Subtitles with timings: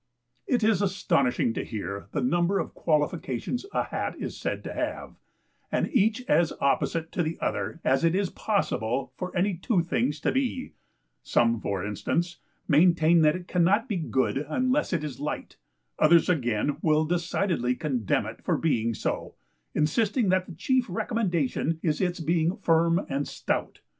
[0.47, 5.13] It is astonishing to hear the number of qualifications a Hat is said to have,
[5.71, 10.19] and each as opposite to the other as it is possible for any two things
[10.21, 10.73] to be;
[11.21, 15.57] some, for instance, maintain that it cannot be good unless it is light,
[15.99, 19.35] others again will decidedly condemn it for being so,
[19.75, 23.81] insisting that the chief recommendation is its being firm and stout.